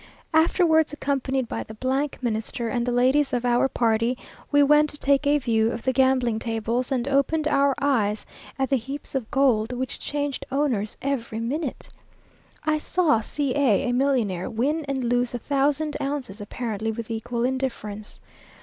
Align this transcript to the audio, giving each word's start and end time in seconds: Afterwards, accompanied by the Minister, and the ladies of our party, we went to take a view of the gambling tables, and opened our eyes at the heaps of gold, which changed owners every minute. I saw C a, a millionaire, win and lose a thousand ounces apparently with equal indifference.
Afterwards, 0.33 0.93
accompanied 0.93 1.47
by 1.47 1.61
the 1.61 1.77
Minister, 2.23 2.69
and 2.69 2.87
the 2.87 2.91
ladies 2.91 3.33
of 3.33 3.45
our 3.45 3.69
party, 3.69 4.17
we 4.51 4.63
went 4.63 4.89
to 4.89 4.97
take 4.97 5.27
a 5.27 5.37
view 5.37 5.71
of 5.71 5.83
the 5.83 5.93
gambling 5.93 6.39
tables, 6.39 6.91
and 6.91 7.07
opened 7.07 7.47
our 7.47 7.75
eyes 7.79 8.25
at 8.57 8.71
the 8.71 8.77
heaps 8.77 9.13
of 9.13 9.29
gold, 9.29 9.71
which 9.71 9.99
changed 9.99 10.43
owners 10.51 10.97
every 11.03 11.39
minute. 11.39 11.87
I 12.65 12.79
saw 12.79 13.19
C 13.19 13.53
a, 13.55 13.89
a 13.89 13.91
millionaire, 13.91 14.49
win 14.49 14.85
and 14.87 15.03
lose 15.03 15.35
a 15.35 15.37
thousand 15.37 15.95
ounces 16.01 16.41
apparently 16.41 16.91
with 16.91 17.11
equal 17.11 17.43
indifference. 17.43 18.19